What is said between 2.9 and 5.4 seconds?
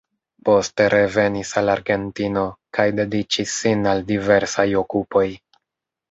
dediĉis sin al diversaj okupoj.